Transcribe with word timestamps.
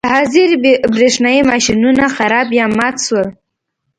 د 0.05 0.07
حاضرۍ 0.15 0.45
برېښنايي 0.95 1.41
ماشینونه 1.51 2.03
خراب 2.15 2.47
یا 2.59 2.65
مات 2.77 2.95
شول. 3.05 3.27